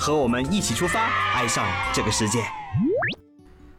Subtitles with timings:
[0.00, 1.62] 和我们一起出发，爱上
[1.92, 2.38] 这个世界。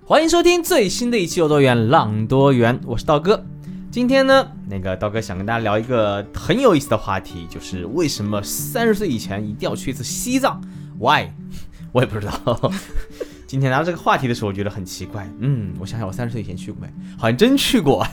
[0.05, 3.43] 欢迎收听最新的一期《有多远浪多远》，我是道哥。
[3.89, 10.61] 今天呢，那个道哥想跟大家聊一个很有意思的话题，就是为什么三十岁以前一定要去一次西藏
[10.99, 11.29] ？Why？
[11.91, 12.71] 我也不知道。
[13.47, 15.27] 今天拿到这个话题的时候，我觉得很奇怪。
[15.39, 16.87] 嗯，我想想，我三十岁以前去过没？
[17.17, 18.05] 好像真去过。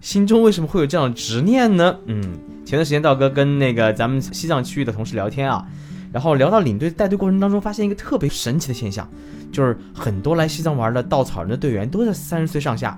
[0.00, 1.94] 心中为什么会有这样执念呢？
[2.06, 2.22] 嗯，
[2.64, 5.66] 前段时间道哥跟那个咱们西藏区域的同事聊天啊，
[6.14, 9.04] 然后聊到领队带队过程当中，发现一个特别神奇的现象，
[9.50, 12.96] 就是很多来西藏玩的稻草人的队员都在三十岁上下。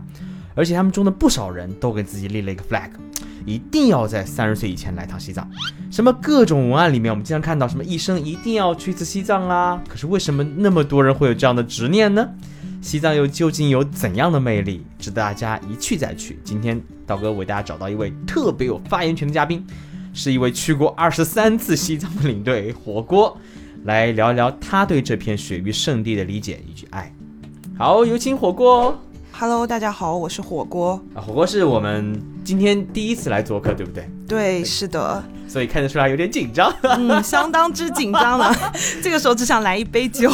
[0.54, 2.90] 而且他们中的不少人都给自己立了一个 flag，
[3.46, 5.50] 一定要在三十岁以前来趟西藏。
[5.90, 9.82] 什么各种文案里面，我们经常看到什么一生一定要去一次西藏啊。
[9.88, 12.28] 可是为什么那么多人会有这样的执念呢？
[12.82, 16.38] 西藏又究竟有怎样的魅力，值得大家一去再去？
[16.44, 19.66] 今天道哥为大家找到一位特别有发言权的嘉宾，
[20.16, 23.36] 是一位去过二十三次西藏的领队火锅，
[23.84, 27.14] 来聊一聊他对这片雪域圣地的理解以及爱。
[27.76, 28.98] 好，有请火锅。
[29.30, 31.20] Hello，大家好，我是火锅啊。
[31.20, 34.08] 火锅是我们今天第一次来做客，对不对？
[34.26, 35.22] 对，是的。
[35.56, 38.54] 所以看得出来有点紧张， 嗯，相当之紧张了。
[39.02, 40.30] 这个时候只想来一杯酒。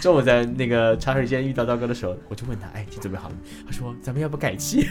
[0.00, 3.34] 中午在那个茶水间遇到刀哥的时候，我就问他：“哎，你准备好了？”
[3.66, 4.88] 他说：“咱们要不改期？”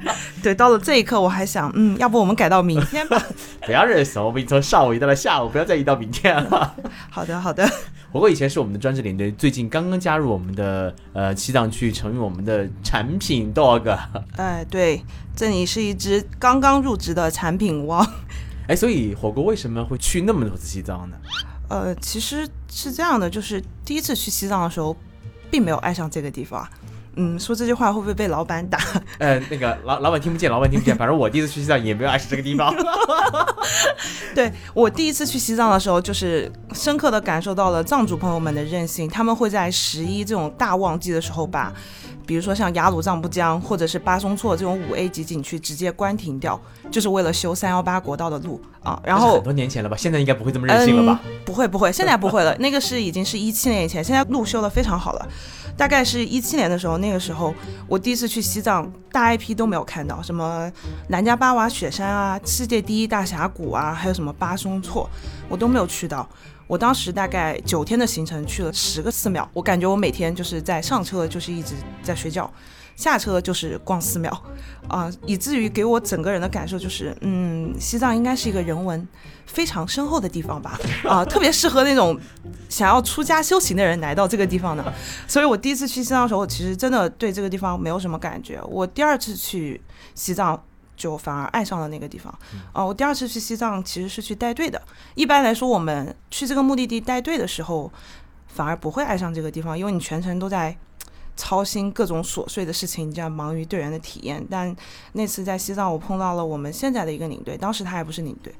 [0.42, 3.18] 对，到了这一刻，我还想，嗯，要不我们改到明天吧？
[3.64, 6.74] 不要认怂，我们从上午移到了下午，不要再移到明天了。
[7.08, 7.66] 好的，好的。
[8.12, 13.96] 火锅以前是我们的专职领队，最近刚刚加入我们的呃西藏区，成为我们的产品 dog。
[14.36, 15.02] 哎，对，
[15.34, 18.06] 这里是一只刚刚入职的产品汪。
[18.70, 21.16] 哎，所以火锅为什么会去那么多次西藏呢？
[21.68, 24.96] 呃，其实是这样的，就是第一次去西藏的时候，
[25.50, 26.64] 并没有爱上这个地方。
[27.16, 28.78] 嗯，说这句话会不会被老板打？
[29.18, 30.96] 呃，那个老老板听不见，老板听不见。
[30.96, 32.72] 反正我第一次去西藏也没有爱上这个地方。
[34.36, 39.08] 对我第一次去西藏的时候，就是深刻的感受到了藏族朋友们的韧性。
[39.10, 41.74] 他们会在十一这种大旺季的时候，把
[42.30, 49.02] 比如说像雅鲁藏布江或者是巴松措这种五 A 级景区直接关停掉，就是为了修三幺八国道的路啊。
[49.04, 51.20] 然后很多年前了吧，现在应该不会这么任性了吧？
[51.44, 52.56] 不会不会，现在不会了。
[52.58, 55.28] 那个是已经是一七年以前，现在路修的非常好了。
[55.76, 57.52] 大概是一七年的时候，那个时候
[57.88, 60.70] 我第一次去西藏，大 IP 都没有看到，什么
[61.08, 65.10] 南迦巴瓦雪山啊，世界第一大峡谷啊，还有什么巴松措，
[65.48, 66.28] 我都没有去到。
[66.70, 72.48] 我当时大概九天的行程去了十个寺庙，我感觉我每天就是在上车就是一直在睡觉。
[72.94, 74.30] 下车就是逛寺庙，
[74.86, 79.08] 啊，以至于给我整个人的感受就是，嗯，西藏应该是一个人文
[79.46, 82.16] 非常深厚的地方吧，啊，特别适合那种
[82.68, 84.92] 想要出家修行的人来到这个地方的。
[85.26, 88.60] 所以我第一次去西藏的时候，其实真的对这个地方没有什么感觉。
[88.68, 89.80] 我第二次去
[90.14, 90.62] 西藏
[91.00, 92.32] 就反而爱上了那个地方。
[92.72, 94.80] 啊，我第二次去西藏其实是去带队的。
[95.14, 97.90] 一般来说，我们去这个目的地带队的时候，
[98.46, 100.76] 反而不会爱上这个地方，因为你全程都在。
[101.36, 104.46] 操心各种琐碎的事情，你这样忙于队员的体验。
[104.50, 104.76] 但
[105.12, 108.54] 那次在西藏，我碰到了我们现在的一个领队，当时他还不是领队，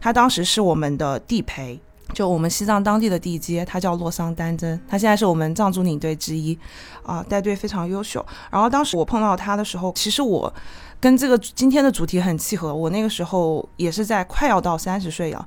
[0.00, 1.78] 他当时是我们的地陪，
[2.12, 6.58] 就我们西藏当地的地接，他叫洛桑丹真，他现在是我们藏族领队之一，
[7.02, 8.24] 啊，带队非常优秀。
[8.50, 10.52] 然后当时我碰到他的时候，其实我
[11.00, 15.46] 跟这个今天的主题很契合，我那个时候也是在快要到三十岁了，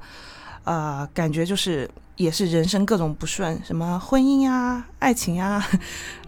[0.63, 1.89] 呃，感觉就是。
[2.17, 5.61] 也是人生各种不顺，什么婚姻呀、爱情呀，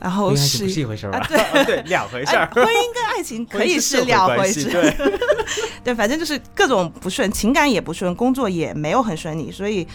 [0.02, 1.26] 然后是不是一回事儿吧？
[1.30, 2.46] 对 对，两回事儿。
[2.54, 4.94] 婚姻跟爱情 可以是两回事，对
[5.86, 9.88] 对，反正就是各种不顺，情感也不顺，工作也没有很顺利，所以，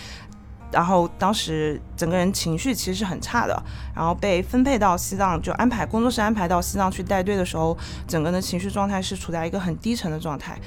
[0.73, 3.63] 然后当时整个人情绪其实是很差的。
[3.95, 7.77] 然后被分配到西藏，就安排工作室安排到西藏去带队的时候，
[8.09, 10.59] 整个的情绪状态是处在一个很低沉的状态。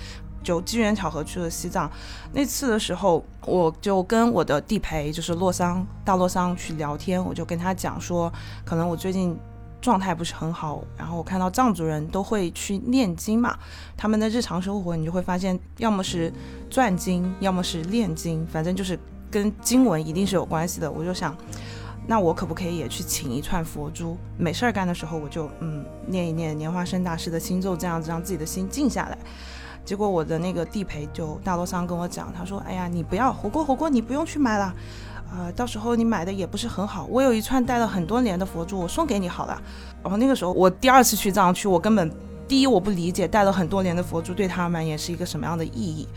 [0.44, 1.92] 就机缘巧合去了西藏，
[2.31, 8.31] 那次的时候，我就跟我的地陪，就是洛桑大洛桑去聊天，我就跟他讲说，
[8.63, 9.36] 可能我最近
[9.81, 13.57] 状态不是很好，然后我看到藏族人都会去念经嘛，
[13.98, 16.31] 他们的日常生活你就会发现，要么是
[16.69, 19.00] 转经，要么是念经，反正就是
[19.30, 20.92] 跟经文一定是有关系的。
[20.92, 21.36] 我就想，
[22.07, 29.18] 那我可不可以也去请一串佛珠，没事儿干的时候我就嗯念一念莲花生大师的心咒，这样子让自己的心静下来。
[29.83, 34.74] 结果我的那个地陪就大罗桑跟我讲，他说：“哎呀，你不要火锅火锅，你不用去买了，
[35.30, 39.62] 啊、到时候你买的也不是很好，我有一串戴了很多年的佛珠，我送给你好了。
[40.01, 42.12] 然后那个时候我第二次去藏区，我根本
[42.48, 46.07] 第一我不理解戴了很多年的佛珠对他们也是一个什么样的意义，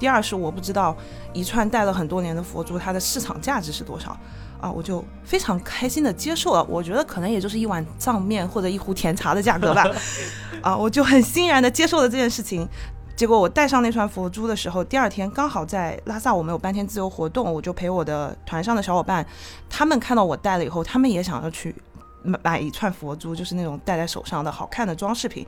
[0.00, 0.96] 第二是我不知道
[1.32, 4.16] 一串戴了很多年的佛珠它的市场价值是多少。
[4.60, 9.86] 啊，我就非常开心的接受了，我觉得可能也就是一碗藏面或者一壶甜茶的价格吧，
[10.60, 12.68] 啊，我就很欣然的接受了这件事情。
[13.16, 19.26] 结果我戴上那串佛珠的时候，第二天刚好在拉萨我们有半天自由活动，我就陪我的团上的小伙伴，
[19.70, 21.74] 他们看到我戴了以后，他们也想要去
[22.22, 25.46] 买买一串佛珠，就是那种戴在手上的好看的装饰品，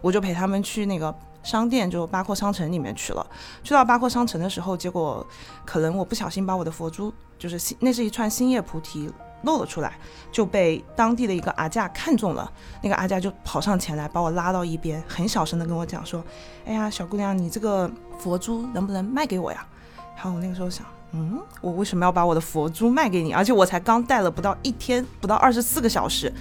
[0.00, 3.26] 我就陪他们去那个商店，就八廓商城里面去了。
[3.62, 5.26] 去到八廓商城的时候，结果
[5.64, 9.12] 可能我不小心把我的佛珠，就是那是一串星叶菩提
[9.42, 9.98] 露了出来，
[10.32, 12.50] 就被当地的一个阿架看中了。
[12.82, 16.24] 那个阿架就跑上前来，把我拉到一边，很小声的跟我讲说
[16.64, 19.66] ：“哎呀，小姑娘，你这个佛珠能不能卖给我呀？”
[20.16, 23.32] 然后我那个时候想，嗯，我为什么要把我的佛珠卖给你？
[23.32, 26.32] 而且我才刚戴了不到一天，不到二十四个小时。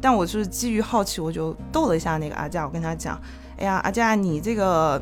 [0.00, 3.20] 但我就是基于好奇，我就逗了一下那个阿架，我跟他讲
[3.58, 5.00] ：“哎呀，阿架，你这个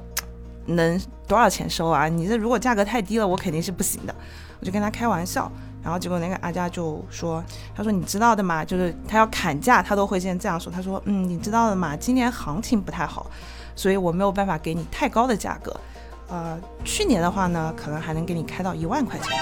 [0.67, 2.09] 能多少钱收啊？
[2.09, 4.15] 你这如果价格太低了，我肯定是不行的。”
[4.61, 5.51] 我就跟他开玩笑。
[5.83, 7.43] 然后结果那个阿佳就说
[7.75, 10.71] ：“他说你知道的嘛，就是他要砍价，他都会先这样说。
[10.71, 13.31] 他说，嗯，你知道的嘛，今年行情不太好，
[13.75, 15.75] 所以我没有办法给你太高的价格。
[16.31, 19.37] 呃，去年的话呢，可能还能给你开到一万块钱，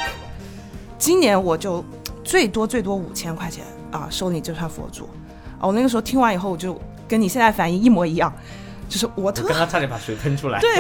[0.99, 1.85] 今年我就
[2.25, 5.05] 最多最多五千块钱啊，收你这串佛珠。
[5.61, 8.33] 啊，我那个时候听完以后，我就跟你现在反应一模一样，
[8.89, 10.59] 就是我我特刚刚差点把水喷出来。
[10.63, 10.71] 对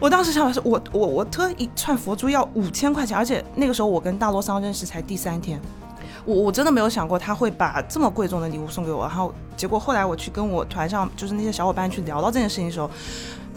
[0.00, 5.60] 我当时想的是，我我我特一串佛珠要五千块钱，而且那个时候我跟大罗桑认识才第三天，
[6.24, 9.02] 我我真的没有想过他会把这么贵重的礼物送给我。
[9.02, 12.88] 然后结果后来我去跟我团上就是那些小伙伴去聊到这件事情的时候，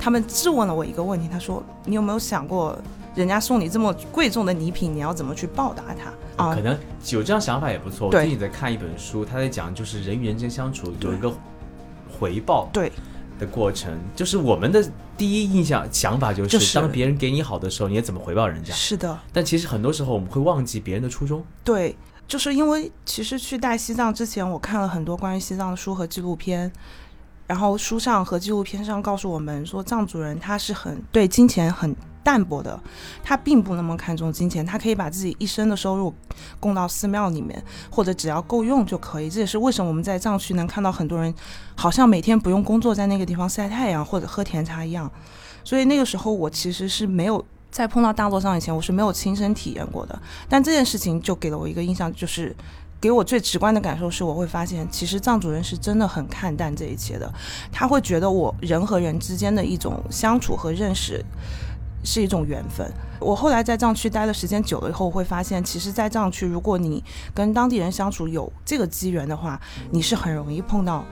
[0.03, 2.77] 他们质问了我一个问题，他说你有没有想过，
[3.15, 6.59] 人家送你这么贵重的礼品，你要怎么去报答他啊可？
[6.59, 6.77] 能
[7.09, 8.07] 有这样想法也不错。
[8.07, 11.31] 我对最近在看一本书，他在讲就是人与人之间相处有一个
[12.19, 12.91] 回报对
[13.39, 14.85] 的过程，就是我们的
[15.15, 18.73] 第一印象想法就是，就是当别人给你好的时候，你也怎么回报人家。
[18.73, 21.41] 是的，但其实很多时候我们会忘记别人的初衷。
[21.63, 21.95] 对，
[22.27, 26.69] 就是因为其实去带西藏之前，我看了很多关于西藏的书和纪录片，
[27.47, 32.79] 然后书上和纪录片上告诉我们说，藏族人他是很对金钱很淡薄的，
[33.21, 36.13] 他并不那么看重金钱，他可以把自己一生的收入
[36.59, 39.29] 供到寺庙里面，或者只要够用就可以。
[39.29, 41.33] 这也是为什么我们在藏区能看到很多人
[41.75, 45.11] 好像每天不用工作，在那个地方晒太阳或者喝甜茶一样。
[45.65, 50.21] 所以那个时候我其实是没有在碰到大洛桑以前，我是没有亲身体验过的。
[50.47, 52.55] 但这件事情就给了我一个印象，就是
[53.03, 57.29] 给我最直观的感受是，我会发现其实藏族人是真的很看淡这一切的，
[57.69, 61.21] 他会觉得我人和人之间的一种相处和认识。
[62.05, 62.85] 是一种缘分。
[63.17, 67.01] 我后来在藏区待的时间久了以后，会发现，其实，在藏区，如果你
[67.33, 69.57] 跟当地人相处有这个机缘的话，
[69.89, 71.05] 你是很容易碰到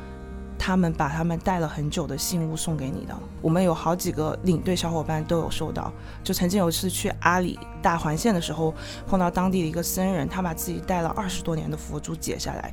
[0.63, 3.17] 他们把他们带了很久的信物送给你的。
[3.41, 5.91] 我们有好几个领队小伙伴都有收到。
[6.23, 8.71] 就曾经有一次去阿里大环线的时候，
[9.07, 12.71] 碰到当地的一个僧人，他把自己带了二十多年的佛珠解下来。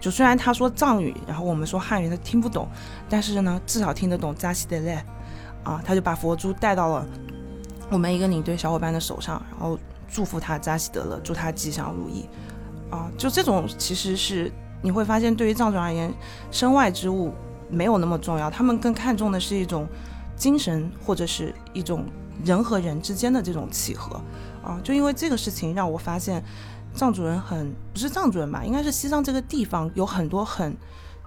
[0.00, 2.66] 就虽然他说藏语，然后我们说汉语，他听不懂，
[3.06, 4.94] 但是呢，至少听得懂扎西德勒，
[5.62, 7.06] 啊，他就把佛珠带到了
[7.90, 9.78] 我们一个领队小伙伴的手上，然后
[10.08, 12.26] 祝福他扎西德勒，祝他吉祥如意，
[12.90, 14.50] 啊，就这种其实是
[14.86, 16.14] 你会发现，对于藏族而言，
[16.52, 17.34] 身外之物
[17.68, 19.84] 没有那么重要，他们更看重的是一种
[20.36, 22.04] 精神或者是一种
[22.44, 24.22] 人和人之间的这种契合，
[24.62, 26.40] 啊，就因为这个事情让我发现，
[26.94, 30.76] 藏族人很不是藏族人吧，应该是西藏这个地方有很多很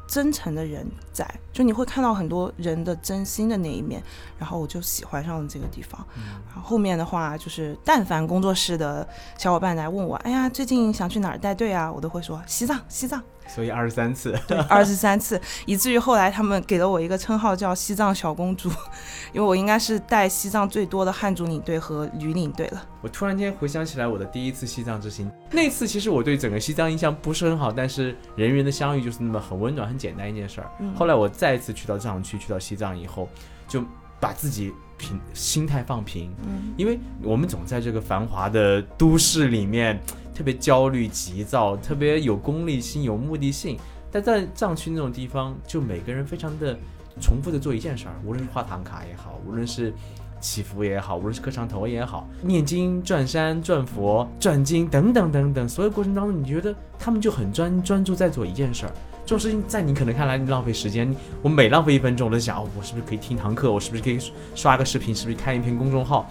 [0.08, 4.02] 真诚的人在，就你会看到很多人的真心的那一面，
[4.38, 6.04] 然后我就喜欢上了这个地方。
[6.48, 9.06] 然后后面的话就是，但凡工作室的
[9.38, 13.22] 小伙伴来问我，哎呀，最近想去哪儿带队啊，我都会说西藏，西藏。
[13.54, 18.70] 所以二十三次，对， 二十三次，以至于后来他们给了我一个称号叫西藏小公主，
[19.34, 22.86] 因为我应该是带西藏最多的汉族领队和女领队了。
[23.02, 30.72] 我突然间回想起来我的第一次西藏之行，那次其实我对整个西藏印象不是很好，但是人与人的相遇就是那么很温暖、很简单一件事儿。
[30.80, 33.28] 嗯后来我再一次去到藏区，去到西藏以后，
[33.68, 33.84] 就
[34.20, 40.00] 把自己平心态放平，嗯因为我们总在这个繁华的都市里面，
[40.36, 43.78] 特别焦虑、急躁，特别有功利心、有目的性。
[44.12, 46.78] 但在藏区那种地方，就每个人非常的
[47.22, 49.94] 重复的做一件事儿，无论是画唐卡也好，无论是
[50.42, 58.92] 祈福也好，无论是磕长头也好，念经、转山、转佛、转经等等等等，所有过程当中，你觉得他们就很专专注在做一件事儿。
[59.30, 63.72] 这种事情在你可能看来浪费时间，我每浪费一分钟，我都想，哦，我是不是可以听堂课？
[63.72, 64.18] 我是不是可以
[64.56, 65.14] 刷个视频？
[65.14, 66.28] 是不是看一篇公众号？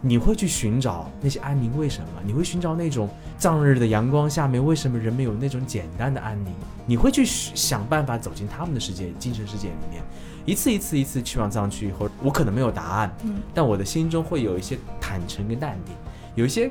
[0.00, 2.08] 你会去寻找那些安宁，为什么？
[2.24, 6.54] 你会寻找那种藏日的阳光下面，为什么人们有那种简单的安宁？
[6.86, 10.00] 你会去想办法走进他们的世界、精神世界里面。
[10.44, 15.92] 一次一次一次去往藏区以后，我可能没有答案，嗯，但我的心中会有一些坦诚跟淡定，
[16.36, 16.70] 有一些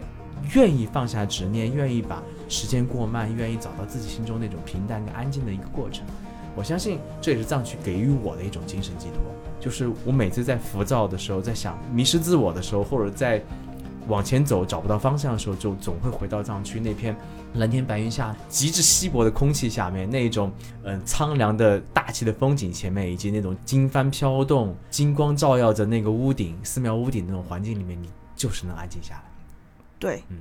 [0.54, 6.06] 愿意放下执念，愿意把时间过慢，愿意找到自己心中那种平淡跟安静的一个过程。
[6.56, 9.18] 我相信这也是藏区给予我的一种精神寄托。
[9.60, 13.44] 就是我每次在浮躁的时候，在想迷失自我的时候，或者在
[14.08, 17.16] 往前走找不到方向的时候，就总会回到藏区那片
[17.56, 20.52] 蓝天白云下、极致稀薄的空气下面，那一种
[20.84, 29.24] 嗯苍凉的大气的风景前面，以及那种经幡飘动、金光照耀着那个屋顶、寺庙屋顶那种环境里面，你就是能安静下来。
[29.98, 30.38] 对，嗯，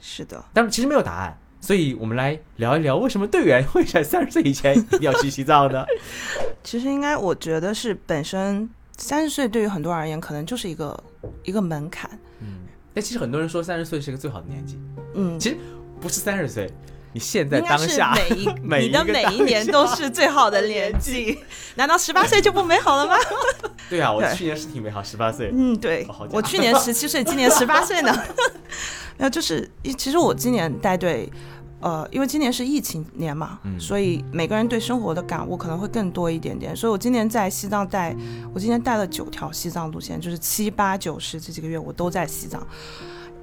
[0.00, 0.42] 是的。
[0.54, 5.84] 但其实没有答案，所以我们来聊一聊为什么队员会在三十岁以前一定要去西藏呢？
[6.62, 10.98] 其实应该，我觉得是本身三十岁对于很多人而言，可能就是一个
[11.44, 12.08] 一个门槛。
[12.40, 12.60] 嗯，
[12.94, 14.78] 但其实很多人说三十岁是一个最好的年纪，
[15.14, 15.56] 嗯，其实
[16.00, 16.70] 不是三十岁，
[17.12, 21.38] 你现在当下每一 每你的每一年都是最好的年纪。
[21.74, 23.16] 难道十八岁就不美好了吗？
[23.88, 25.50] 对啊，我去年是挺美好，十八岁。
[25.52, 28.24] 嗯，对哦，我去年十七岁，今年十八岁呢。
[29.18, 31.28] 那就是，其实我今年带队，
[31.80, 36.74] 呃，因为今年是疫情年嘛，嗯所以每个人对生活的感悟可能会更多一点点。
[36.74, 38.16] 所以我今年在西藏带，
[38.54, 42.64] 我今年带了九条西藏路线，就是七八九十这几个月我都在西藏。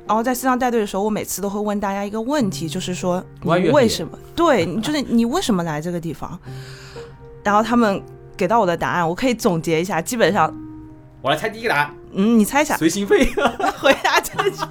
[0.08, 4.18] 然后在西藏带队的时候，我每次都会问大家一个问题，就是说你为什么？
[4.36, 6.40] 对，你就是你为什么来这个地方？
[7.44, 8.02] 然后他们
[8.38, 10.54] 给到我的答案，我可以总结一下，基本上，
[11.26, 13.26] 我来猜第一个答案，嗯，你猜一下，随心飞，
[13.82, 14.64] 回答正确，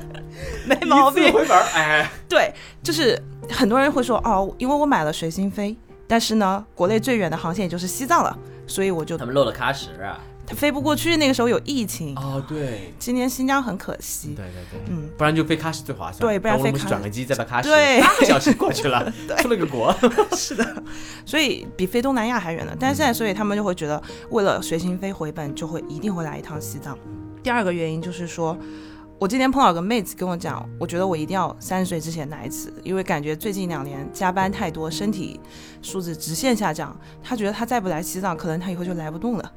[0.66, 1.30] 没毛病。
[1.30, 2.50] 回本儿，哎，对，
[2.82, 5.76] 就是很多人会说哦，因为我买了随心飞，
[6.08, 8.34] 但是呢，国内最远的航线也就是西藏了，
[8.66, 10.18] 所以我就他们漏了喀什啊，
[10.52, 11.16] 飞不过去。
[11.16, 14.28] 那个时候有疫情，哦，对，今年新疆很可惜。
[14.34, 19.94] 对对对，嗯，不然就飞喀什最划算，对不然飞转个机再到喀什，对八个小时过去了， 出了个国，
[20.36, 20.82] 是的
[21.24, 22.76] 所以比飞东南亚还远呢。
[22.78, 26.98] 但是现在，所以他们就会觉得，为了随心飞回本，就会一定会来一趟西藏。
[27.42, 28.56] 第二个原因就是说，
[29.18, 35.40] 我今天碰到有个妹子跟我讲，我觉得我一定要三十岁之前来一次，因为感觉最近两年加班太多，身体
[35.80, 36.96] 素质直线下降。
[37.22, 39.52] 她觉得她再不来西藏，可能她以后就来不动了。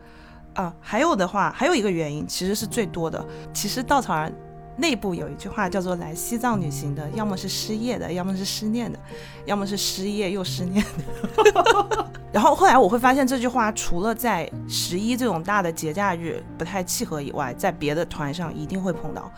[0.55, 3.23] 啊，还有的话，还有一个原因，其实是最多的。
[3.53, 4.33] 其实稻草人
[4.77, 8.99] 内部有一句话叫做“来西藏旅行的，要么是失业的，要么是失恋的，
[9.45, 12.05] 要么是失业又失恋的”。
[12.33, 19.31] 然后后来我会发现这句话除了在十一这种大的节假日不太契合以外，在别的团上一定会碰到。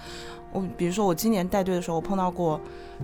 [0.51, 2.59] 我比如说我今年带队的时候，我碰到过，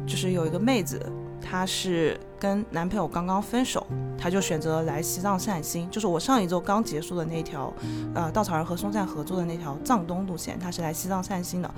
[0.08, 1.00] 就是有一个妹子，
[1.40, 7.74] 她是跟男朋友刚刚分手，她就选择来西藏散心，就是我上一周刚结束的那条，
[8.14, 11.72] 呃，稻草人和松赞合作的那条藏东路线，她是来西藏散心的。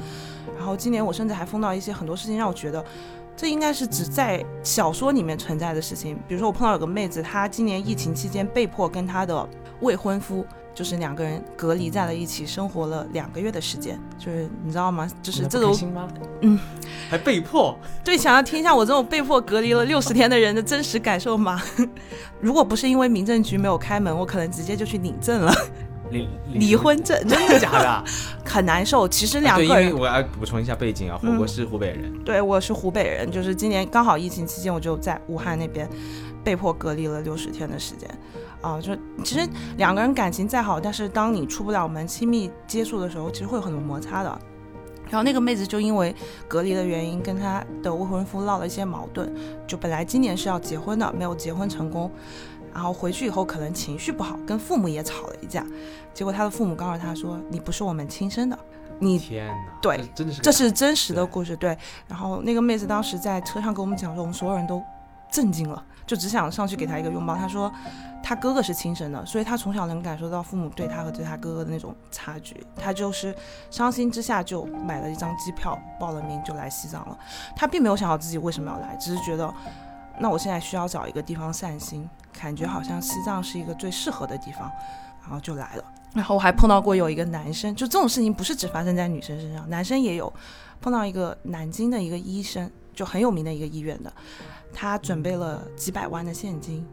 [0.57, 2.83] 然后今年我甚至还碰到一些很多事情，让我觉得
[3.37, 6.17] 这应该是只在小说里面存在的事情。
[6.27, 9.47] 比如说我碰到有个妹子，她今年疫情期间被迫跟她的
[9.81, 10.43] 未婚夫。
[10.75, 15.09] 就是两个人隔离在了一起，生活了两个月的时间，就是你知道吗？
[15.23, 15.73] 就是这种？
[16.41, 16.59] 嗯，
[17.09, 21.63] 还被迫，对，想要听一下我这种被迫隔离了六十天的人的真实感受吗？
[22.41, 25.53] 如果不是因为民政局没有开门，我可能直接就去领证了，
[26.11, 28.03] 离 离婚证，真的假的啊？
[28.45, 29.07] 很难受。
[29.07, 35.89] 其实两对，因个人，为我要补充一下背景啊，火锅嗯是湖北人，对我是湖北人，就是今年刚好疫情期间，我就在武汉那边
[36.43, 38.09] 被迫隔离了六十天的时间。
[38.65, 44.39] 啊，就其实两个人感情再好，但是当你出不了门、亲密接触的时候，其实会有很多摩擦的。
[45.07, 46.15] 然后那个妹子就因为
[46.47, 49.31] 隔离的原因，跟她的未婚夫闹了一些矛盾，
[49.67, 52.09] 就本来今年是要结婚的，没有结婚成功。
[52.73, 55.63] 然后回去以后可能情绪不好，跟父母也吵了一架。
[56.11, 58.57] 结果她的父母告诉她说：“你不是我们亲生的，
[58.97, 61.77] 你天哪，对这真的是这是真实的故事，对。
[62.07, 64.83] 然后那个妹子当时在车上跟我们讲说，我们所有人都
[65.35, 67.35] 震惊了，就只想上去给他一个拥抱。
[67.35, 67.69] 他说，
[68.23, 72.65] 他哥哥是亲生的，所以他从小能感受到父母对他和对他哥哥的那种差距。
[72.77, 73.35] 他就是
[73.69, 77.17] 伤心之下就买了一张机票，报了名就来西藏了。
[77.53, 79.53] 他并没有想到自己为什么要来，只是觉得，
[80.19, 84.71] 那我现在需要找一个地方散心，感觉好像西藏是一个最适合的地方，
[85.21, 85.83] 然后就来了。
[86.13, 90.31] 然后我还碰到过有一个男生，就这种事情不是只发生在女生身上，男生也有。
[90.81, 94.13] 碰到一个南京的一个医生，就很有名的一个医院的，
[94.77, 96.85] 他准备了几百万的现金，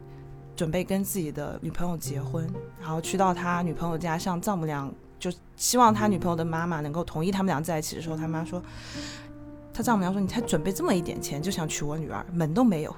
[0.55, 2.47] 准备跟自己的女朋友结婚，
[2.79, 8.63] 然后去到他女朋友家向丈母娘，就希望他女朋友的妈妈能够同意他们俩在一起的时候，他妈说，
[9.73, 12.95] 他丈母娘说你才准备这么一点钱就想娶我女儿，门都没有。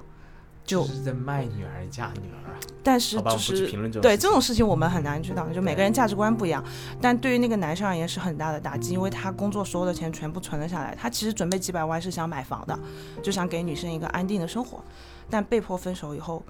[0.65, 2.57] 就是在卖女儿嫁女儿啊？
[2.83, 6.63] 但是，就是这对这种事情我们很难知道，就每个人价值观不一样。
[7.01, 12.77] 但对于那个男生而言是很大的打击，因为他工作所有的钱全部存了下来，他其实准备几百万是想买房的，
[13.21, 14.83] 就想给女生一个安定的生活。
[15.29, 16.43] 但被迫分手以后，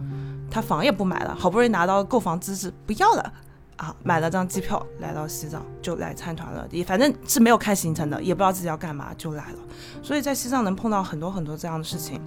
[0.50, 3.34] 他房也不买了，好不容易拿到购房资质，不要了。
[3.78, 6.66] 啊，买了张机票来到西藏，就来参团了。
[6.72, 9.58] 也反正是没有看行程的，也不知道自己要干嘛，就来了。
[10.02, 12.22] 所以在西藏能碰到很多很多这样的事情。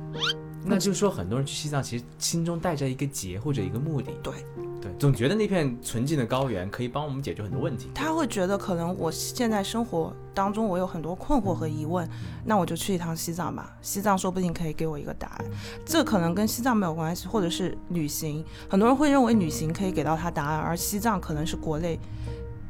[0.65, 4.35] 那就是说，很多人去西藏其实心中带着一个结或者一个目的，对
[4.81, 7.91] 对，总觉得那片纯净的高原可以帮我们解决很多问题。
[7.95, 12.09] 他会觉得可能我现在生活当中我有很多困惑和疑问，
[12.45, 15.45] 那我就去一趟西藏吧，西藏说不定可以给我一个答案。
[15.85, 21.99] 这可能跟西藏没有关系，或者是旅行，很多人会认为旅行可以给到他答案，而西藏可能是国内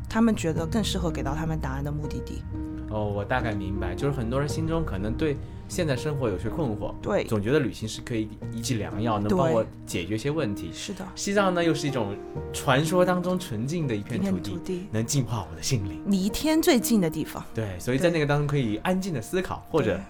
[0.09, 2.43] 他们觉得更适合给到他们答案的目的地。
[2.91, 5.37] 哦，我大概明白，就是很多人心中可能对
[5.69, 10.71] 现在生活有些困惑，对，总觉得旅行是可以一剂良药，能帮我解决一些问题。
[10.73, 12.17] 是的，西藏呢，又是一种
[12.51, 16.03] 传说当中纯净的一一片土地，土地，能净化我的心灵。
[16.07, 17.45] 离天最近的地方。
[17.55, 20.01] 对，所以在那个当中可以安静的思考，或者，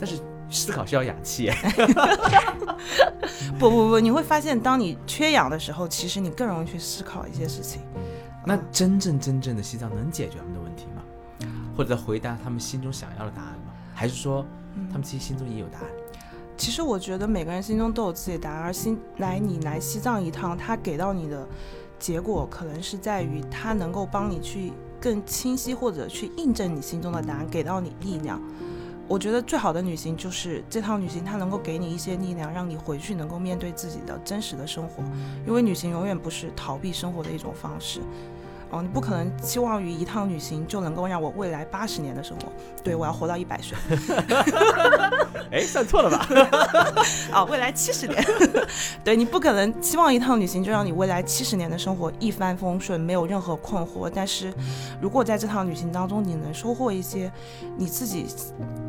[0.00, 1.50] 但是思考需要氧气。
[3.58, 7.82] 不不不，你会发现，当你缺氧的时候，其实你更容易去思考一些事情。
[8.46, 11.02] 那真正真正的西藏能解决他们的问题吗？
[11.76, 13.72] 或者回答他们心中想要的答案吗？
[13.94, 14.44] 还是说
[14.76, 15.86] 嗯他们其实心中也有答案？
[16.56, 21.44] 其实我觉得每个人心中都有自己的答案，而新来你来西藏一趟，他给到你的
[21.98, 28.40] 结果可能是在于他能够帮你去更清晰或者去印证你心中的答案，给到你力量。
[29.06, 35.02] 我觉得最好的旅行就是这趟旅行，它能够给你一些力量，让你回去能够面对自己的真实的生活。
[35.46, 38.00] 因为旅行永远不是逃避生活的一种方式。
[38.74, 42.52] 哦，你不可能期望于一趟旅行就能够让我未来八十年的生活，
[42.82, 43.78] 对我要活到一百岁。
[45.52, 46.26] 哎，算错了吧？
[47.30, 48.24] 啊， 未来七十年，
[49.04, 54.10] 对你不可能期望一趟旅行就让你未来七十年的生活一帆风顺，没有任何困惑。
[54.12, 54.52] 但是，
[55.00, 57.30] 如果在这趟旅行当中你能收获一些
[57.76, 58.26] 你自己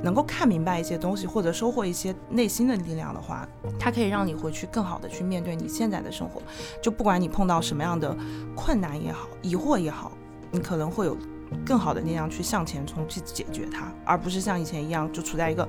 [0.01, 3.47] 能够看明白一些东西，或者收获一些内心的力量的话，
[3.79, 6.41] 它可以让你回去更好的去面对你现在的生活。
[6.81, 8.15] 就不管你碰到什么样的
[8.55, 10.11] 困难也好，疑惑也好，
[10.51, 11.17] 你可能会有
[11.65, 15.67] 更好的力量去向前冲，去解决它，而不是像以前一样就处在一个，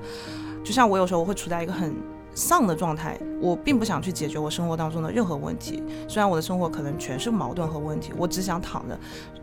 [0.63, 1.95] 就像我有时候我会处在一个很
[2.33, 5.83] 丧的状态，我并不想去解决我生活当中的任何问题。
[6.07, 8.99] 虽然我的生活可能全是矛盾和问题，我只想躺着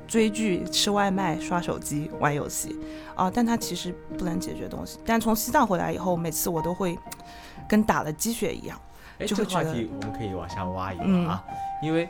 [0.06, 2.76] 追剧、吃外卖、刷手机、玩游戏
[3.14, 4.98] 啊、但它其实不能解决东西。
[5.04, 6.96] 但从西藏回来以后，每次我都会
[7.68, 8.78] 跟打了鸡血一样。
[9.18, 11.44] 哎，这个话题我们可以往下挖一嗯挖啊，
[11.82, 12.08] 因为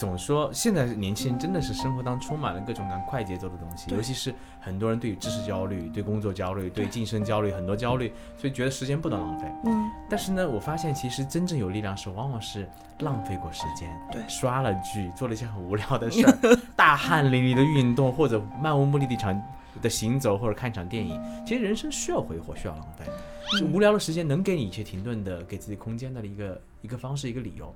[0.00, 9.46] 总说现在年轻人真的是生活当中充满了各种各样快节奏的东西，尤其是很多人对于知识焦虑、对工作焦虑、对晋升焦虑，很多焦虑，所以觉得时间不能浪费。
[9.66, 12.66] 嗯，但是呢，我发现其实真正有力量是往往是
[13.00, 19.38] 浪费过时间，对刷了剧，做了一些很无聊的事儿， 大汗淋漓的运动，或者漫无目的的一场
[19.82, 21.20] 的行走，或者看一场电影。
[21.46, 23.04] 其实人生需要挥霍，需要浪费。
[23.70, 27.74] 无聊的时间能给你一些停顿的，给自己空间的一个一个方式，一个理由。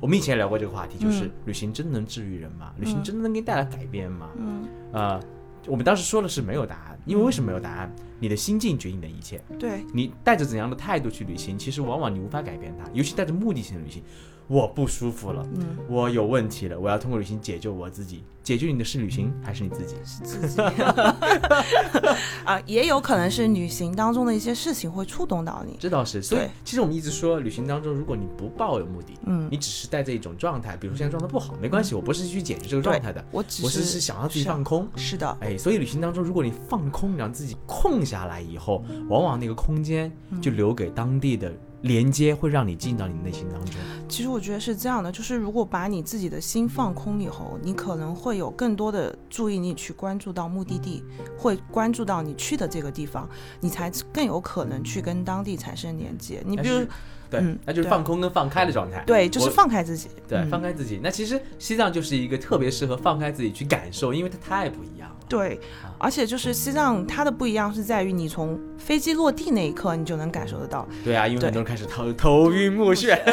[0.00, 2.72] 我们以前也聊过这个话题，就是嗯旅行真的能治愈人吗？
[2.78, 4.30] 旅行嗯真的能给你带来改变吗？
[4.38, 5.20] 嗯，呃，
[5.66, 7.94] 我们当时说的是没有答案，因为为什么没有答案？
[8.18, 9.40] 你的心境决定的一切。
[9.58, 14.02] 对，你带着怎样的态度去旅行，其实往往你无法改变它，尤其带着目的性的旅行。
[14.48, 18.22] 我不舒服了，嗯，我有问题了，我要通过旅行解救我自己。
[18.44, 19.96] 解救你的是旅行还是你自己？
[20.04, 20.62] 是自己
[22.46, 25.76] 啊，也有可能是旅行当中的一些事情会触动到你。
[25.80, 26.22] 这倒是。
[26.22, 34.86] 所以其实我们一直说，旅行当中，如果你不抱有目的，嗯你只是带着一种状态，比如说现在状态不好，没关系，我不是去解决这个状态的，我只我是想要自己放空。
[34.94, 40.08] 是的，哎，所以旅行当中，如果你放空，让自己空下来以后，往往那个空间
[40.40, 43.74] 就留给当地的连接，会让你进到你内心当中。
[44.08, 51.02] 其实我觉得是这样的，就是如果把你自己的心放空以后，你可能会有更多的注意力去关注到目的地，
[51.36, 53.28] 会关注到你去的这个地方，
[53.60, 56.42] 你才更有可能去跟当地产生连接。
[56.46, 56.86] 你比如
[57.30, 59.02] 对，嗯那就是放空跟放开的状态。
[59.06, 61.00] 对，就是放开自己，对，嗯放开自己。
[61.02, 65.16] 那其实西藏就是一个特别适合放开自己去感受，因为它太不一样了。
[65.28, 65.58] 对，
[65.98, 70.86] 而且就是西藏它的不一样是在于你从飞机落地那一刻，你就能感受得到。
[71.04, 73.18] 对啊，因为对很多人开始头头晕目眩。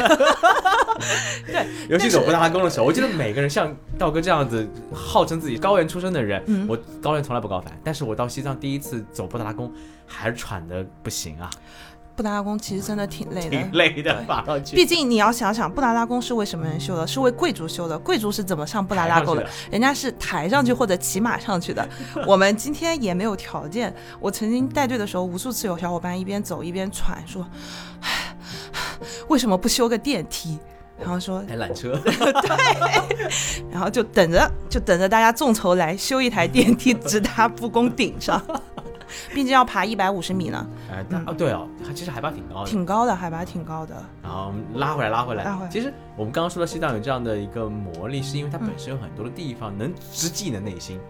[1.46, 9.72] 对，尤其是走布达拉宫的时候，我记得每个人像道哥这样子号称自己高原出身的人，嗯我高原从来不高反，但是我到西藏第一次走布达拉宫，
[10.06, 11.50] 还是喘的不行啊，
[12.16, 14.76] 布达拉宫其实真的挺累的 挺，累的，爬上去。
[14.76, 17.06] 毕竟你要想想，布达拉宫是为什么人修的？
[17.06, 17.98] 是为贵族修的。
[17.98, 19.46] 贵族是怎么上布达拉宫的？
[19.70, 21.86] 人家是抬上去或者骑马上去的。
[22.26, 23.94] 我们今天也没有条件。
[24.20, 27.46] 我曾经带队的时候，无数次有小伙伴一边走一边喘，说
[28.02, 28.36] ：“唉
[29.28, 30.58] 为什么不修个电梯？
[30.96, 38.40] 然后说，还缆车， 对然后就等着，就等着大家众筹来修一台电梯，直达故宫顶上，
[39.32, 42.70] 毕竟要爬一百五十米呢，哎，但哦对哦，它其实海拔挺高的。
[42.70, 43.94] 挺高的，海拔挺高的。
[44.22, 45.44] 然后拉回来，拉回来。
[45.44, 51.00] 拉回来其实我们刚刚说到西藏有这样的一个魔力，是因为它本身有很多的地方能直击你的内心。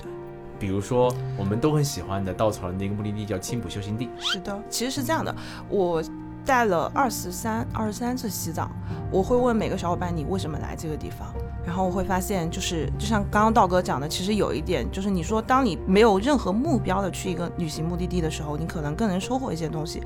[0.59, 4.09] 比如说我们都很喜欢的稻草人的一个目的地叫青浦修行地。
[4.19, 5.35] 是的，其实是这样的，
[5.69, 6.03] 我
[6.47, 8.71] 带了二十三二十三次西藏，
[9.11, 11.35] 我会问每个小伙伴你为什么来这个地方，
[11.67, 20.03] 然后我会发现就是就像刚刚道哥讲的，其实有一点就是你说当你没有任何目标的去一个旅行目的地的时候，你可能更能收获一些东西，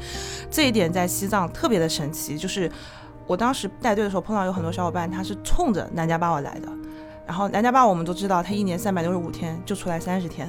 [0.51, 2.71] 这一点在西藏特别的神奇，就是
[3.27, 6.68] 我当时带队的时候碰到有很多小伙伴他是冲着南迦巴瓦来的。
[7.27, 10.49] 然后南迦巴瓦我们都知道，他一年三百六十五天就出来三十天，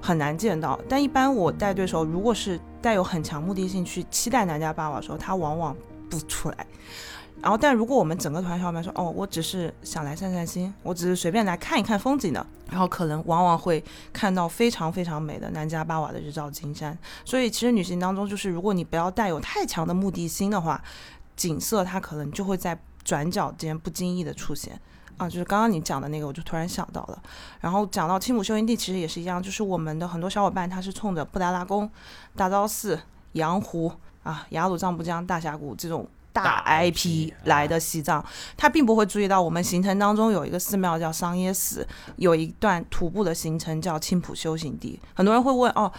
[0.00, 0.78] 很难见到。
[0.88, 5.76] 但一般我带队的时候，如果是带有很强目的性去期待南迦巴瓦的时候，他往往
[6.08, 6.66] 不出来。
[7.42, 16.96] 然后，但如果我们整个团小伙伴说，哦，我只是想来散散心，我只是随便来看一看风景的，然后可能往往会看到非常非常美的南迦巴瓦的日照金山。
[17.24, 20.82] 所以，其实旅行当中，就是如果你不要带有太强的目的心的话，
[21.34, 24.78] 景色它可能就会在转角间不经意的出现。
[25.16, 27.22] 啊，就是刚刚你讲的那个，我就突然想到了。
[27.60, 31.90] 然后讲到青浦修行地，其实也是一样，就是我们的很多小伙伴，他是冲着布达拉宫、
[32.36, 32.98] 大昭寺、
[33.32, 38.24] 羊湖啊、雅鲁藏布江、大峡谷这种大 IP 来的西藏，
[38.56, 44.98] 他并不会注意到我们行程当中有一个寺庙叫桑耶寺，有一段徒步的行程叫青浦修行地。
[45.14, 45.92] 很多人会问哦。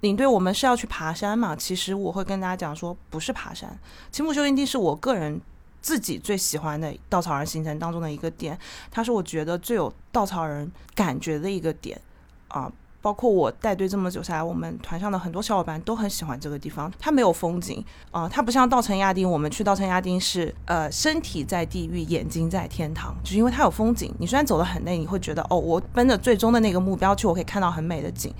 [0.00, 1.56] 领队，我们是要去爬山嘛？
[1.56, 3.76] 其实我会跟大家讲说，不是爬山。
[4.12, 5.40] 青浦修行地是我个人
[5.82, 8.56] 自己最喜欢的稻草人行程当中的一个点，
[8.92, 12.00] 它是我觉得最有稻草人感觉的一个点
[12.46, 12.70] 啊。
[13.00, 16.92] 包括我带队这么久下来，我们团上的很多小伙伴都很喜欢这个地方。
[16.98, 19.28] 它没有风景啊，它不像稻城亚丁。
[19.30, 24.12] 我们去稻城亚丁是呃身体在地狱，眼睛在天堂，就是因为它有风景。
[24.18, 28.34] 你虽然走得很累，你会觉得哦，我奔着最终的那个目标去，我可以看到很美的景。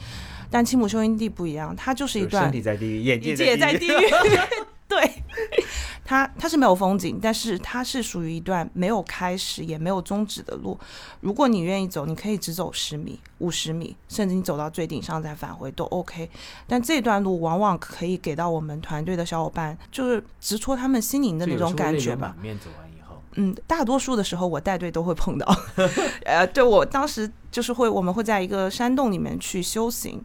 [0.50, 4.10] 但青浦修行地不一样，它就是一段身体在地狱，眼睛也在地地狱。
[4.88, 5.22] 对，
[6.02, 10.78] 它它是没有风景，但是它是属于一段没有开始也没有终止的路。
[11.20, 16.30] 如果你愿意走，你可以只走十米、五十米，甚至你走到最顶上再返回都 OK。
[16.66, 22.34] 但这段路往往可以给到我们团队的小伙伴，就是直戳他们心灵的那种感觉吧。
[22.40, 25.46] 面走完以后，嗯，大多数的时候我带队都会碰到。
[26.24, 30.24] 呃，对我当时就是会，我们会在一个山洞里面去修行，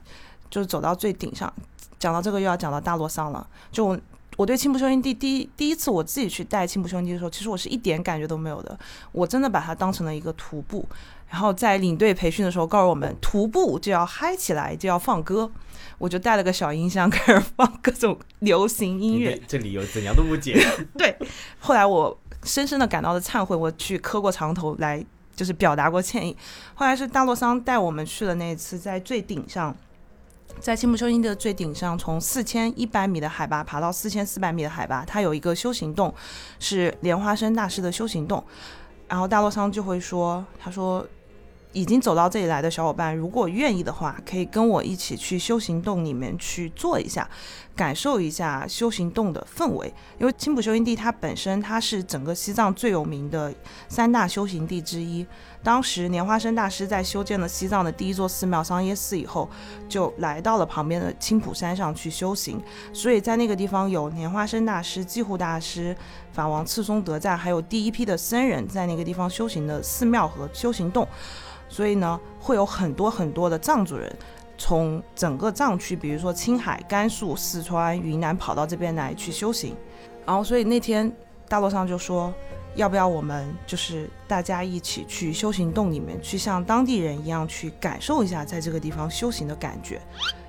[0.50, 1.54] 就是走到最顶上。
[2.00, 3.98] 讲到这个又要讲到大洛桑了，就
[4.38, 8.78] 我我对青浦修行地第一第一次我自己去带青浦修行地的时候，其实我是一点感觉都没有的，
[9.14, 10.86] 我真的把它当成了一个徒步。
[11.30, 15.50] 然后在领队培训的时候告诉我们，徒步就要嗨起来，就要放歌，
[15.98, 19.42] 我就带了个小音箱开始放各种流行音乐。
[19.48, 20.62] 这里有怎样的误解？
[21.00, 21.18] 对，
[21.60, 25.02] 后来我深深的感到了忏悔，我去磕过长头来，
[25.34, 26.36] 就是表达过歉意。
[26.74, 29.74] 后来是大洛桑带我们去了那一次，在最顶上。
[30.60, 36.14] 在青木修行的最顶上，从四千一百米的海拔爬到四千四百米的海拔，它有一个修行洞，
[36.60, 38.44] 是莲花生大师的修行洞。
[39.10, 41.06] 然后大洛桑就会说：“他说，
[41.74, 47.28] 已经走到这里来的小伙伴，如果愿意的话，可以跟我一起去修行洞里面去坐一下，
[47.76, 49.92] 感受一下修行洞的氛围。
[50.20, 53.54] 因为青浦修行地它本身它是整个西藏最有名的
[53.90, 55.26] 三大修行地之一。”
[55.64, 59.50] 当时莲花生大师在修建了西藏的第一座寺庙桑耶寺以后，
[59.88, 62.62] 就来到了旁边的青浦山上去修行。
[62.92, 65.96] 所以在那个地方有莲花生大师、济护大师、
[66.34, 71.08] 法王次松德赞，还有第一批的僧人在那个地方修行的寺庙和修行洞。
[71.74, 74.16] 所以呢，会有很多很多的藏族人
[74.60, 79.76] 从整个藏区，比如说青海、甘肃、四川、云南跑到这边来去修行。
[80.24, 81.12] 然后，所以那天
[81.50, 82.32] 大洛桑就说。
[82.76, 90.02] 要不要我们就是大家一起去修行洞里面，去像当地人一样去感受一下在这个地方修行的感觉？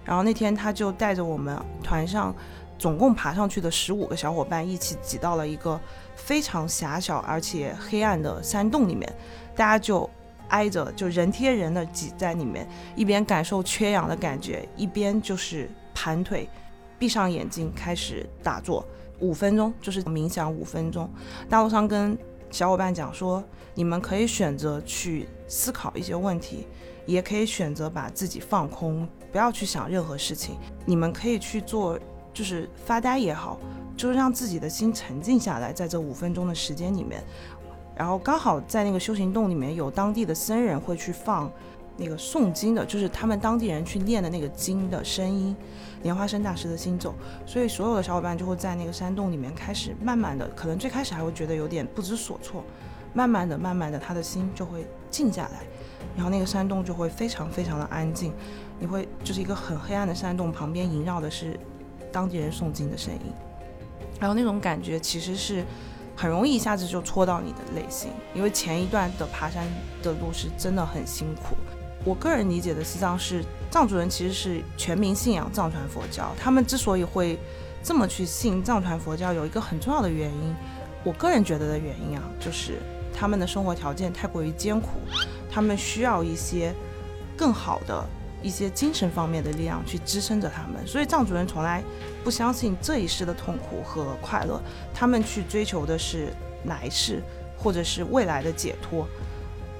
[0.06, 2.34] 然后那天他就带着我们团上
[2.78, 5.78] 总共爬上去的十五个小伙伴一起挤到了一个
[6.16, 9.06] 非常狭小而且黑暗的山洞里面，
[9.54, 10.08] 大家就
[10.54, 12.64] 挨着就人贴人的挤在里面，
[12.94, 16.48] 一边感受缺氧的感觉，一边就是盘腿，
[16.96, 18.86] 闭上眼睛开始打坐。
[19.18, 21.10] 五分钟就是冥想五分钟。
[21.48, 22.16] 大陆上跟
[22.52, 23.42] 小伙伴讲说，
[23.74, 26.68] 你们可以选择去思考一些问题，
[27.04, 30.56] 也可以选择把自己放空，不要去想任何事情。
[30.86, 31.98] 你们可以去做，
[32.32, 33.58] 就是发呆也好，
[33.96, 37.24] 就是让自己的心沉静下来，在这五分钟的时间里面。
[37.96, 41.50] 然后刚好在那个修行洞里面有当地的僧人会去放
[41.96, 45.54] 那个诵经的，就是他们当地人去念的那个经的声音。
[46.02, 47.14] 莲花生大师的心咒，
[47.46, 52.62] 所以所有的小伙伴就会在那个山洞里面开始慢慢的，可能最开始还会觉得有点不知所措，
[53.14, 55.61] 慢慢的、慢慢的，他的心就会静下来，
[56.14, 58.35] 然后那个山洞就会非常非常的安静，
[58.78, 61.59] 你会就是一个很黑暗的山洞，旁边萦绕的是
[62.12, 63.33] 当地人诵经的声音，
[64.20, 65.64] 然后那种感觉其实是
[66.16, 69.66] 很容易一下子就戳到你的内心，因为前一段的爬山
[70.03, 71.57] 的路是真的很辛苦。
[72.05, 77.38] 我个人理解的西藏是藏族人其实是全民信仰藏传佛教，他们之所以会
[77.83, 80.55] 这么去信藏传佛教，有一个很重要的原因，
[81.03, 82.79] 我个人觉得的原因啊，就是
[83.12, 84.90] 他们的生活条件太过于艰苦，
[85.50, 86.74] 他们需要一些
[87.37, 88.05] 更好的
[88.44, 91.83] 一些精神方面的力量去支撑着他们，所以藏族人从来
[92.22, 94.61] 不相信这一世的痛苦和快乐，
[94.92, 96.28] 他们去追求的是
[96.66, 97.22] 来世
[97.57, 99.09] 或者是未来的解脱。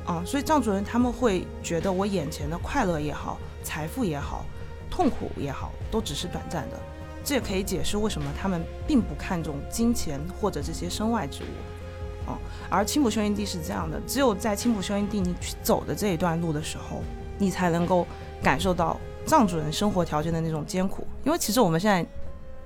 [0.07, 4.47] 啊，所以藏族人他们会觉得我眼前的快乐也好，财富也好，
[4.91, 6.79] 痛苦也好，都只是短暂的。
[7.23, 12.31] 这也可以解释为什么他们并不看重金钱或者这些身外之物。
[12.31, 12.39] 啊，
[12.71, 17.03] 而青浦修营地是这样的，只有在青浦修营地你去走的这一段路的时候，
[17.39, 18.07] 你才能够
[18.43, 21.07] 感受到藏族人生活条件的那种艰苦。
[21.25, 22.05] 因为其实我们现在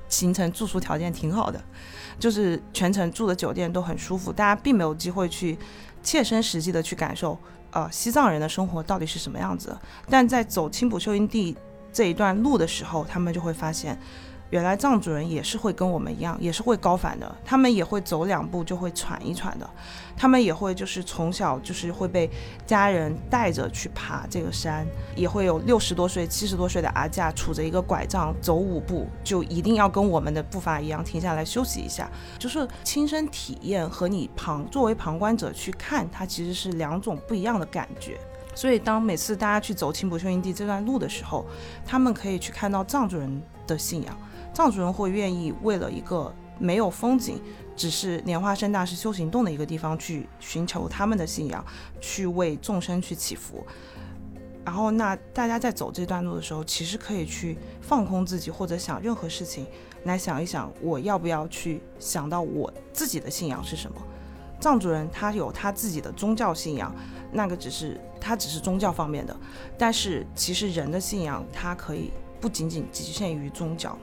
[0.09, 1.61] 行程住宿条件挺好的，
[2.19, 5.59] 就是全程住的酒店都很舒服，大家并没有机会去。
[6.01, 7.37] 切身实际的去感受，
[7.73, 9.77] 呃，西藏人的生活到底是什么样子？
[10.09, 11.55] 但在走青浦秀英地
[11.93, 13.99] 这一段路的时候，他们就会发现。
[14.51, 17.37] 原来藏族人也是会跟我们一样，也是会高反的。
[17.45, 19.69] 他们也会走两步就会喘一喘的，
[20.17, 22.31] 他们也会就是从小就是会被
[22.67, 32.11] 家人带着去爬这个山，也会有六十多岁、七十多岁的阿架杵着一个拐杖走五步，就一定要跟我们的步伐一样停下来休息一下。
[32.39, 38.19] 就是亲身体验和你旁作为旁观者去看，它其实是两种不一样的感觉。
[38.55, 41.47] 所以当每次大家去走青浦秀营地这段路的时候，
[41.87, 44.17] 他们可以去看到藏族人的信仰。
[44.53, 47.41] 藏族人会愿意为了一个没有风景，
[47.77, 51.65] 只是莲花生大师修行洞的一个地方去寻求他们的信仰，
[52.01, 53.65] 去为众生去祈福。
[54.65, 59.67] 然后，那大家在走这段路的时候，其实可以去放空自己，或者想任何事情，
[60.05, 63.97] 来想一想，我要不要去想到我自己的信仰是什么？
[64.61, 66.95] 藏族人他有他自己的宗教信仰，
[67.33, 69.35] 那个只是他只是宗教方面的，
[69.79, 73.97] 但是其实人的信仰，它可以不仅仅局限于宗教。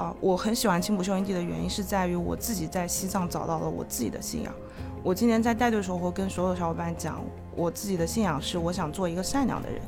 [0.00, 4.52] 啊，我很喜欢青浦修营地的原因是在于我自己在西藏找到了我自己的信仰。
[5.02, 7.22] 我今年在带队的时候会跟所有小伙伴讲，
[7.54, 9.82] 我自己的信仰是我想做一个善良的人，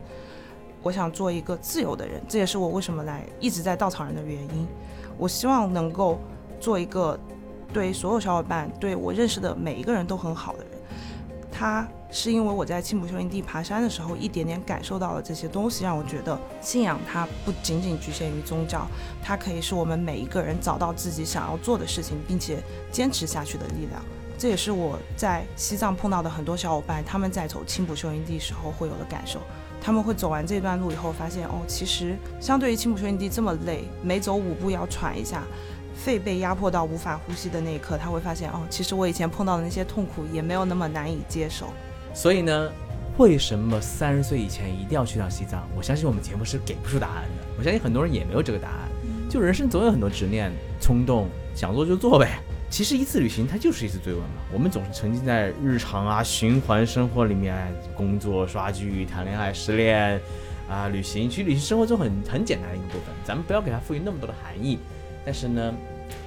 [0.83, 4.67] 我想做一个自由的人，这也是我为什么来一直在稻草人的原因。
[5.17, 6.19] 我希望能够
[6.61, 7.19] 做一个
[7.73, 10.72] 对所有小伙伴、对我认识的每一个人都很好的人。
[11.53, 11.87] 他。
[12.15, 18.87] 是因为我在青浦修营地爬山的时候，一点点感受到了这些东西，让我觉得信仰它不仅仅局限于宗教，
[19.23, 24.03] 它可以是我们每一个人找到自己想要做的事情，并且坚持下去的力量。
[24.37, 29.41] 这也是我在西藏碰到的很多小伙伴，他们在走青浦修营地时候会有的感受。
[29.81, 35.43] 他们会走完这段路以后，发现哦，其实相对于青浦修营地这么累，每走五步要喘一下，
[35.95, 41.67] 肺被压迫到无法呼吸的那一刻，他会发现哦，其实我以前碰到的那些痛苦也没有那么难以接受。
[42.15, 42.71] 所以呢，
[43.19, 45.67] 为什么三十岁以前一定要去趟西藏？
[45.77, 47.45] 我相信我们节目是给不出答案的。
[47.59, 48.89] 我相信很多人也没有这个答案。
[49.31, 52.39] 就人生总有很多执念、冲动，想做就做呗。
[52.69, 54.43] 其实一次旅行它就是一次追问嘛。
[54.53, 60.21] 我们总是沉浸在日常啊、循环生活里面，工作、刷剧、谈恋爱、失恋
[60.69, 61.29] 啊、旅行。
[61.31, 64.79] 其实旅行生活中很很简单的一个部分，咱们不要给它赋予那么多的含义。
[65.25, 65.75] 但是呢，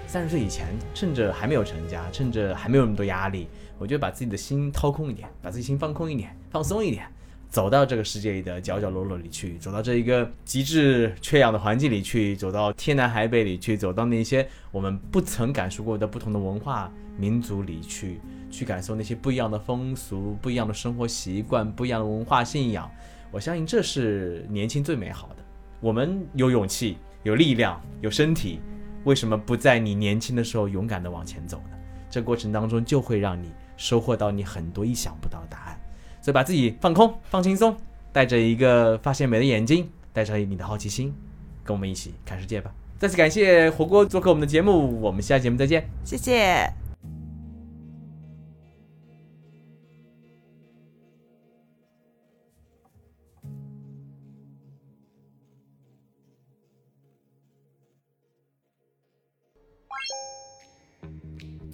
[0.07, 3.47] 三十岁以前，趁着还没有成家，趁着还没有那么多压力。
[3.77, 7.05] 我觉得把自己的心掏空一点，把自己心放空一点，放松一点，
[7.49, 22.89] 走到这个世界里的角角落落里去，走到这一个极致缺氧的环境里去，走到天南海北里去，走到那些我们不曾感受过的不同的文化民族里去，去感受那些不一样的风俗、不一样的生活习惯、不一样的文化信仰。
[23.29, 25.35] 我相信这是年轻最美好的。
[25.81, 28.61] 我们有勇气、有力量、有身体，
[29.05, 31.77] 为什么不在你年轻的时候勇敢地往前走呢？
[32.09, 33.49] 这过程当中就会让你。
[33.77, 35.77] 收获到你很多意想不到的答案，
[36.21, 37.75] 所以把自己放空、放轻松，
[38.13, 41.13] 带着一个发现美的眼睛，带着你的好奇心，
[41.61, 42.73] 跟我们一起看世界吧。
[42.97, 46.84] 再次感谢火锅做客我们的节目，我们下期节目再见，谢谢。